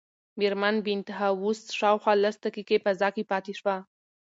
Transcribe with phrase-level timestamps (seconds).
[0.39, 3.75] مېرمن بینتهاوس شاوخوا لس دقیقې فضا کې پاتې شوه.